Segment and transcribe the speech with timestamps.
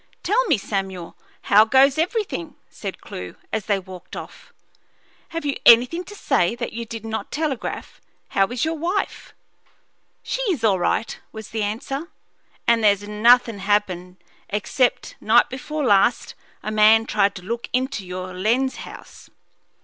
[0.23, 4.51] "Tell me, Samuel, how goes everything?" said Clewe, as they walked off.
[5.29, 8.01] "Have you anything to say that you did not telegraph?
[8.29, 9.35] How is your wife?"
[10.23, 12.07] "She's all right," was the answer.
[12.67, 14.17] "And there's nothin' happened,
[14.49, 16.33] except, night before last,
[16.63, 19.29] a man tried to look into your lens house."